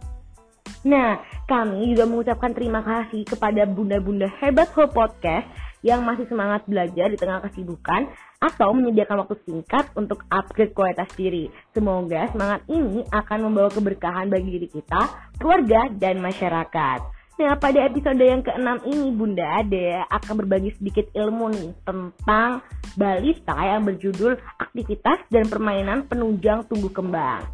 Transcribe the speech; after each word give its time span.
Nah, 0.80 1.20
kami 1.44 1.92
juga 1.92 2.06
mengucapkan 2.06 2.54
terima 2.56 2.80
kasih 2.80 3.26
kepada 3.26 3.66
bunda-bunda 3.66 4.30
hebat 4.40 4.70
Hope 4.72 4.96
Podcast 4.96 5.44
yang 5.80 6.04
masih 6.04 6.28
semangat 6.28 6.64
belajar 6.68 7.08
di 7.08 7.18
tengah 7.18 7.40
kesibukan 7.48 8.08
atau 8.40 8.72
menyediakan 8.72 9.24
waktu 9.24 9.36
singkat 9.44 9.88
untuk 9.96 10.24
upgrade 10.32 10.72
kualitas 10.72 11.08
diri. 11.16 11.52
Semoga 11.72 12.28
semangat 12.32 12.64
ini 12.68 13.04
akan 13.12 13.38
membawa 13.48 13.68
keberkahan 13.72 14.32
bagi 14.32 14.60
diri 14.60 14.68
kita, 14.68 15.32
keluarga, 15.36 15.92
dan 15.92 16.20
masyarakat. 16.24 17.20
Nah, 17.40 17.56
pada 17.56 17.88
episode 17.88 18.20
yang 18.20 18.44
keenam 18.44 18.84
ini 18.84 19.16
Bunda 19.16 19.64
Ade 19.64 20.04
akan 20.12 20.44
berbagi 20.44 20.76
sedikit 20.76 21.08
ilmu 21.16 21.48
nih 21.48 21.72
tentang 21.88 22.60
balita 23.00 23.56
yang 23.56 23.88
berjudul 23.88 24.36
aktivitas 24.60 25.24
dan 25.32 25.48
permainan 25.48 26.04
penunjang 26.04 26.68
tumbuh 26.68 26.92
kembang. 26.92 27.48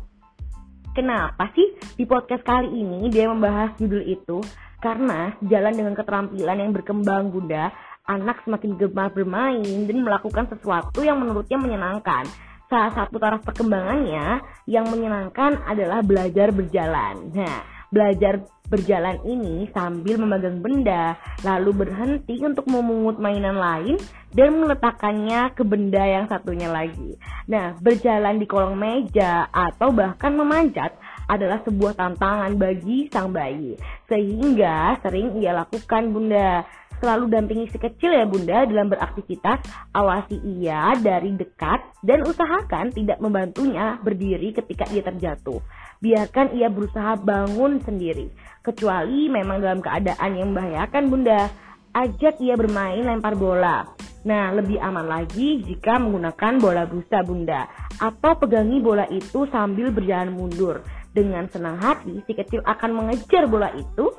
Kenapa 0.90 1.54
sih 1.54 1.78
di 1.94 2.02
podcast 2.02 2.42
kali 2.42 2.72
ini 2.72 3.06
dia 3.14 3.30
membahas 3.30 3.78
judul 3.78 4.02
itu? 4.02 4.42
Karena 4.82 5.30
jalan 5.44 5.78
dengan 5.78 5.94
keterampilan 5.94 6.58
yang 6.66 6.72
berkembang 6.74 7.30
Bunda 7.30 7.70
anak 8.06 8.42
semakin 8.46 8.78
gemar 8.78 9.10
bermain 9.10 9.86
dan 9.86 9.98
melakukan 10.02 10.46
sesuatu 10.50 11.02
yang 11.02 11.18
menurutnya 11.18 11.58
menyenangkan. 11.58 12.26
Salah 12.66 12.90
satu 12.94 13.22
taraf 13.22 13.46
perkembangannya 13.46 14.42
yang 14.66 14.90
menyenangkan 14.90 15.62
adalah 15.66 16.02
belajar 16.02 16.50
berjalan. 16.50 17.30
Nah, 17.30 17.62
belajar 17.94 18.42
berjalan 18.66 19.22
ini 19.22 19.70
sambil 19.70 20.18
memegang 20.18 20.58
benda, 20.58 21.14
lalu 21.46 21.86
berhenti 21.86 22.42
untuk 22.42 22.66
memungut 22.66 23.22
mainan 23.22 23.54
lain 23.54 23.94
dan 24.34 24.58
meletakkannya 24.58 25.54
ke 25.54 25.62
benda 25.62 26.02
yang 26.02 26.26
satunya 26.26 26.66
lagi. 26.66 27.14
Nah, 27.46 27.78
berjalan 27.78 28.42
di 28.42 28.46
kolong 28.50 28.74
meja 28.74 29.46
atau 29.54 29.94
bahkan 29.94 30.34
memanjat 30.34 30.98
adalah 31.26 31.62
sebuah 31.62 31.98
tantangan 31.98 32.54
bagi 32.58 33.10
sang 33.10 33.30
bayi, 33.34 33.78
sehingga 34.06 34.98
sering 35.02 35.38
ia 35.42 35.54
lakukan, 35.54 36.10
Bunda. 36.10 36.66
Selalu 36.96 37.28
dampingi 37.28 37.68
si 37.68 37.76
kecil 37.76 38.08
ya 38.08 38.24
bunda 38.24 38.64
dalam 38.64 38.88
beraktivitas, 38.88 39.60
awasi 39.92 40.40
ia 40.40 40.96
dari 40.96 41.36
dekat 41.36 41.84
dan 42.00 42.24
usahakan 42.24 42.88
tidak 42.88 43.20
membantunya 43.20 44.00
berdiri 44.00 44.56
ketika 44.56 44.88
ia 44.88 45.04
terjatuh. 45.04 45.60
Biarkan 46.00 46.56
ia 46.56 46.72
berusaha 46.72 47.20
bangun 47.20 47.84
sendiri, 47.84 48.32
kecuali 48.64 49.28
memang 49.28 49.60
dalam 49.60 49.84
keadaan 49.84 50.40
yang 50.40 50.56
membahayakan 50.56 51.04
bunda. 51.12 51.52
Ajak 51.92 52.40
ia 52.40 52.56
bermain 52.56 53.04
lempar 53.04 53.36
bola. 53.36 53.88
Nah, 54.26 54.52
lebih 54.52 54.80
aman 54.80 55.06
lagi 55.06 55.64
jika 55.64 55.96
menggunakan 56.02 56.60
bola 56.60 56.84
busa 56.84 57.24
bunda 57.24 57.68
atau 57.96 58.36
pegangi 58.36 58.82
bola 58.84 59.08
itu 59.08 59.48
sambil 59.48 59.94
berjalan 59.94 60.34
mundur. 60.34 60.84
Dengan 61.16 61.48
senang 61.48 61.80
hati, 61.80 62.20
si 62.28 62.36
kecil 62.36 62.60
akan 62.60 62.92
mengejar 62.92 63.48
bola 63.48 63.72
itu 63.72 64.12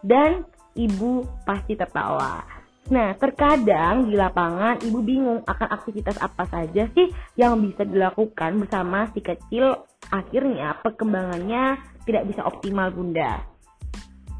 dan 0.00 0.48
ibu 0.72 1.28
pasti 1.44 1.76
tertawa. 1.76 2.40
Nah, 2.88 3.12
terkadang 3.20 4.08
di 4.08 4.16
lapangan 4.16 4.80
ibu 4.80 5.04
bingung 5.04 5.44
akan 5.44 5.68
aktivitas 5.70 6.16
apa 6.18 6.48
saja 6.48 6.88
sih 6.96 7.12
yang 7.36 7.60
bisa 7.60 7.84
dilakukan 7.84 8.58
bersama 8.64 9.12
si 9.12 9.20
kecil. 9.20 9.84
Akhirnya 10.08 10.80
perkembangannya 10.80 11.78
tidak 12.08 12.32
bisa 12.32 12.42
optimal 12.48 12.90
bunda. 12.90 13.44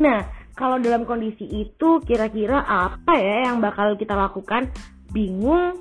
Nah, 0.01 0.27
kalau 0.59 0.83
dalam 0.83 1.07
kondisi 1.07 1.45
itu 1.45 2.03
kira-kira 2.03 2.65
apa 2.67 3.15
ya 3.21 3.53
yang 3.53 3.63
bakal 3.63 3.95
kita 3.95 4.17
lakukan? 4.17 4.73
Bingung 5.13 5.79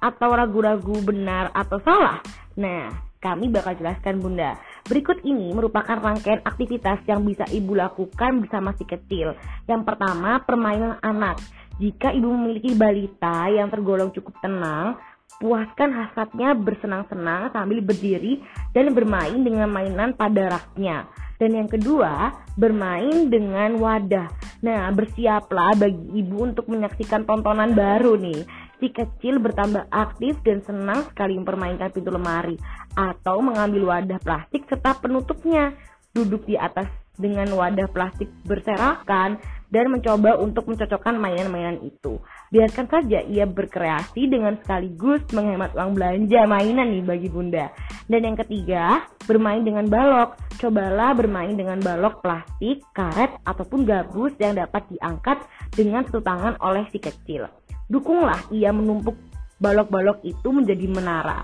atau 0.00 0.30
ragu-ragu 0.32 0.96
benar 1.04 1.52
atau 1.52 1.82
salah? 1.84 2.22
Nah, 2.56 2.88
kami 3.20 3.52
bakal 3.52 3.76
jelaskan 3.76 4.24
bunda. 4.24 4.56
Berikut 4.90 5.22
ini 5.22 5.54
merupakan 5.54 5.94
rangkaian 5.94 6.42
aktivitas 6.42 7.06
yang 7.06 7.22
bisa 7.22 7.46
ibu 7.54 7.78
lakukan 7.78 8.42
bersama 8.42 8.74
si 8.74 8.82
kecil. 8.82 9.38
Yang 9.70 9.86
pertama, 9.86 10.42
permainan 10.42 10.98
anak. 10.98 11.38
Jika 11.78 12.10
ibu 12.10 12.26
memiliki 12.26 12.74
balita 12.74 13.46
yang 13.46 13.70
tergolong 13.70 14.10
cukup 14.10 14.34
tenang, 14.42 14.98
puaskan 15.38 15.94
hasratnya 15.94 16.58
bersenang-senang 16.58 17.54
sambil 17.54 17.78
berdiri 17.80 18.42
dan 18.74 18.90
bermain 18.90 19.38
dengan 19.38 19.70
mainan 19.70 20.10
pada 20.18 20.58
raknya. 20.58 21.06
Dan 21.38 21.56
yang 21.56 21.70
kedua, 21.70 22.34
bermain 22.58 23.30
dengan 23.30 23.80
wadah. 23.80 24.28
Nah, 24.60 24.92
bersiaplah 24.92 25.72
bagi 25.78 26.20
ibu 26.20 26.44
untuk 26.50 26.68
menyaksikan 26.68 27.24
tontonan 27.24 27.72
baru 27.72 28.18
nih. 28.18 28.44
Si 28.80 28.88
kecil 28.88 29.36
bertambah 29.44 29.92
aktif 29.92 30.40
dan 30.40 30.64
senang 30.64 31.04
sekali 31.12 31.36
mempermainkan 31.36 31.92
pintu 31.92 32.08
lemari 32.08 32.56
atau 32.96 33.44
mengambil 33.44 33.92
wadah 33.92 34.16
plastik 34.24 34.64
serta 34.72 34.96
penutupnya. 34.96 35.76
Duduk 36.16 36.48
di 36.48 36.56
atas 36.56 36.88
dengan 37.20 37.52
wadah 37.52 37.86
plastik 37.92 38.32
berserakan 38.48 39.36
dan 39.70 39.86
mencoba 39.92 40.40
untuk 40.40 40.66
mencocokkan 40.66 41.14
mainan-mainan 41.20 41.78
itu. 41.84 42.18
Biarkan 42.50 42.90
saja 42.90 43.22
ia 43.22 43.46
berkreasi 43.46 44.26
dengan 44.26 44.58
sekaligus 44.58 45.22
menghemat 45.30 45.76
uang 45.76 45.94
belanja 45.94 46.42
mainan 46.48 46.90
nih 46.90 47.04
bagi 47.06 47.28
bunda. 47.30 47.70
Dan 48.10 48.26
yang 48.26 48.36
ketiga, 48.40 49.06
bermain 49.28 49.62
dengan 49.62 49.86
balok. 49.86 50.40
Cobalah 50.58 51.14
bermain 51.14 51.54
dengan 51.54 51.78
balok 51.78 52.24
plastik, 52.24 52.82
karet, 52.96 53.38
ataupun 53.46 53.86
gabus 53.86 54.34
yang 54.42 54.58
dapat 54.58 54.88
diangkat 54.90 55.38
dengan 55.70 56.02
satu 56.08 56.18
tangan 56.24 56.58
oleh 56.58 56.88
si 56.90 56.98
kecil. 56.98 57.59
Dukunglah 57.90 58.38
ia 58.54 58.70
menumpuk 58.70 59.18
balok-balok 59.58 60.22
itu 60.22 60.48
menjadi 60.54 60.86
menara. 60.86 61.42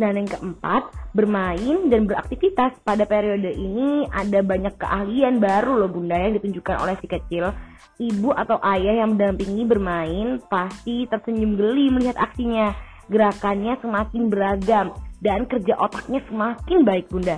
Dan 0.00 0.16
yang 0.16 0.28
keempat, 0.28 0.88
bermain 1.12 1.92
dan 1.92 2.08
beraktivitas. 2.08 2.80
Pada 2.80 3.04
periode 3.04 3.52
ini 3.52 4.08
ada 4.08 4.40
banyak 4.40 4.74
keahlian 4.80 5.36
baru 5.36 5.84
loh 5.84 5.92
bunda 5.92 6.16
yang 6.16 6.32
ditunjukkan 6.40 6.80
oleh 6.80 6.96
si 6.98 7.06
kecil. 7.06 7.52
Ibu 8.00 8.32
atau 8.32 8.56
ayah 8.64 9.04
yang 9.04 9.14
mendampingi 9.14 9.68
bermain 9.68 10.40
pasti 10.48 11.04
tersenyum 11.06 11.60
geli 11.60 11.92
melihat 11.92 12.16
aksinya. 12.18 12.72
Gerakannya 13.12 13.76
semakin 13.84 14.32
beragam 14.32 14.96
dan 15.20 15.44
kerja 15.44 15.76
otaknya 15.76 16.24
semakin 16.24 16.78
baik 16.82 17.06
bunda. 17.12 17.36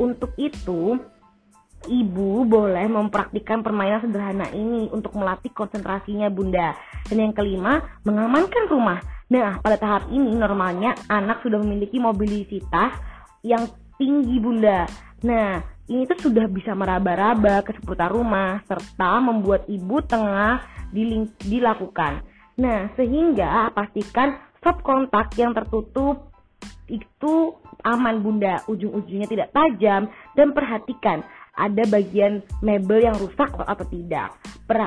Untuk 0.00 0.32
itu, 0.40 0.96
ibu 1.88 2.44
boleh 2.46 2.86
mempraktikkan 2.86 3.62
permainan 3.62 4.02
sederhana 4.04 4.50
ini 4.54 4.90
untuk 4.90 5.14
melatih 5.18 5.50
konsentrasinya 5.54 6.28
bunda. 6.28 6.74
Dan 7.06 7.18
yang 7.28 7.34
kelima, 7.34 7.82
mengamankan 8.06 8.70
rumah. 8.70 9.00
Nah, 9.32 9.58
pada 9.64 9.80
tahap 9.80 10.12
ini 10.12 10.36
normalnya 10.36 10.94
anak 11.08 11.40
sudah 11.40 11.58
memiliki 11.58 11.96
mobilitas 11.96 12.92
yang 13.42 13.66
tinggi 13.96 14.36
bunda. 14.38 14.84
Nah, 15.24 15.62
ini 15.88 16.06
tuh 16.06 16.30
sudah 16.30 16.46
bisa 16.46 16.72
meraba-raba 16.76 17.64
ke 17.66 17.74
seputar 17.74 18.12
rumah 18.12 18.62
serta 18.68 19.18
membuat 19.18 19.66
ibu 19.66 19.98
tengah 20.04 20.62
dilakukan. 21.42 22.22
Nah, 22.60 22.92
sehingga 22.94 23.72
pastikan 23.72 24.36
stop 24.60 24.84
kontak 24.84 25.32
yang 25.40 25.56
tertutup 25.56 26.30
itu 26.86 27.56
aman 27.82 28.22
bunda, 28.22 28.62
ujung-ujungnya 28.68 29.26
tidak 29.26 29.48
tajam 29.50 30.12
dan 30.36 30.48
perhatikan 30.54 31.24
ada 31.62 31.82
bagian 31.86 32.42
mebel 32.58 33.06
yang 33.06 33.14
rusak 33.14 33.54
atau 33.54 33.86
tidak. 33.86 34.34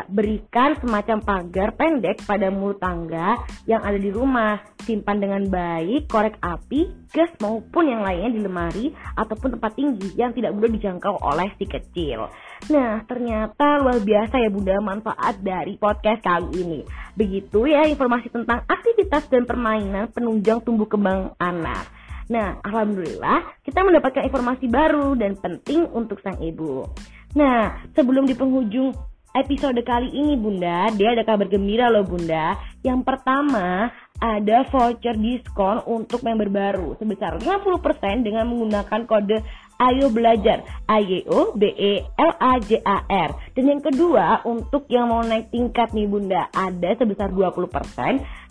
Berikan 0.09 0.73
semacam 0.81 1.21
pagar 1.21 1.69
pendek 1.77 2.25
pada 2.25 2.49
mulut 2.49 2.81
tangga 2.81 3.37
yang 3.69 3.85
ada 3.85 4.01
di 4.01 4.09
rumah. 4.09 4.57
Simpan 4.81 5.17
dengan 5.17 5.45
baik 5.49 6.05
korek 6.09 6.37
api, 6.41 7.09
gas 7.09 7.29
maupun 7.41 7.89
yang 7.89 8.01
lainnya 8.05 8.33
di 8.33 8.41
lemari 8.41 8.85
ataupun 9.17 9.57
tempat 9.57 9.73
tinggi 9.73 10.13
yang 10.13 10.29
tidak 10.33 10.53
mudah 10.53 10.69
dijangkau 10.69 11.21
oleh 11.25 11.49
si 11.57 11.65
kecil. 11.65 12.29
Nah, 12.69 13.01
ternyata 13.05 13.81
luar 13.81 14.01
biasa 14.01 14.41
ya 14.41 14.49
Bunda 14.49 14.77
manfaat 14.81 15.41
dari 15.41 15.77
podcast 15.77 16.21
kali 16.21 16.49
ini. 16.53 16.79
Begitu 17.17 17.65
ya 17.65 17.85
informasi 17.89 18.29
tentang 18.29 18.61
aktivitas 18.65 19.25
dan 19.29 19.49
permainan 19.49 20.09
penunjang 20.13 20.61
tumbuh 20.61 20.85
kembang 20.85 21.33
anak. 21.41 21.89
Nah, 22.25 22.57
alhamdulillah 22.65 23.61
kita 23.61 23.85
mendapatkan 23.85 24.25
informasi 24.25 24.65
baru 24.65 25.13
dan 25.13 25.37
penting 25.37 25.85
untuk 25.93 26.21
sang 26.25 26.41
ibu. 26.41 26.89
Nah, 27.37 27.85
sebelum 27.93 28.25
di 28.25 28.33
penghujung 28.33 28.95
episode 29.35 29.77
kali 29.83 30.09
ini 30.09 30.39
Bunda, 30.39 30.87
dia 30.95 31.11
ada 31.11 31.27
kabar 31.27 31.51
gembira 31.51 31.91
loh 31.91 32.07
Bunda. 32.07 32.55
Yang 32.81 33.03
pertama, 33.03 33.91
ada 34.15 34.63
voucher 34.71 35.19
diskon 35.19 35.83
untuk 35.83 36.23
member 36.23 36.47
baru 36.47 36.95
sebesar 36.95 37.35
50% 37.43 38.23
dengan 38.23 38.47
menggunakan 38.47 39.03
kode 39.03 39.43
Ayo 39.75 40.07
Belajar 40.07 40.63
A 40.87 41.03
Y 41.03 41.27
O 41.27 41.51
B 41.51 41.67
E 41.67 41.99
L 42.15 42.31
A 42.39 42.55
J 42.63 42.79
A 42.79 43.03
R. 43.11 43.35
Dan 43.51 43.75
yang 43.75 43.81
kedua 43.83 44.39
untuk 44.47 44.87
yang 44.87 45.11
mau 45.11 45.19
naik 45.19 45.51
tingkat 45.51 45.91
nih 45.91 46.07
Bunda 46.07 46.47
ada 46.55 46.95
sebesar 46.95 47.27
20% 47.35 47.67